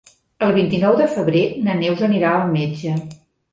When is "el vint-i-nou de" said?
0.45-1.07